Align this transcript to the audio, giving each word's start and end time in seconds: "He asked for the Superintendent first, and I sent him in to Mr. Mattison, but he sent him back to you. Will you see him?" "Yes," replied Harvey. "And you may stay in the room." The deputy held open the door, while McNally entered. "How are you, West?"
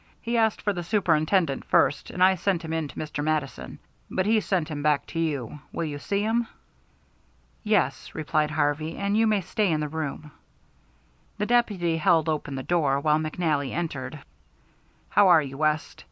"He 0.19 0.35
asked 0.35 0.63
for 0.63 0.73
the 0.73 0.81
Superintendent 0.81 1.63
first, 1.63 2.09
and 2.09 2.23
I 2.23 2.33
sent 2.33 2.65
him 2.65 2.73
in 2.73 2.87
to 2.87 2.95
Mr. 2.95 3.23
Mattison, 3.23 3.77
but 4.09 4.25
he 4.25 4.39
sent 4.39 4.67
him 4.67 4.81
back 4.81 5.05
to 5.09 5.19
you. 5.19 5.59
Will 5.71 5.83
you 5.85 5.99
see 5.99 6.23
him?" 6.23 6.47
"Yes," 7.63 8.15
replied 8.15 8.49
Harvey. 8.49 8.97
"And 8.97 9.15
you 9.15 9.27
may 9.27 9.41
stay 9.41 9.71
in 9.71 9.79
the 9.79 9.87
room." 9.87 10.31
The 11.37 11.45
deputy 11.45 11.97
held 11.97 12.27
open 12.29 12.55
the 12.55 12.63
door, 12.63 12.99
while 12.99 13.19
McNally 13.19 13.73
entered. 13.73 14.17
"How 15.11 15.27
are 15.27 15.41
you, 15.43 15.59
West?" 15.59 15.99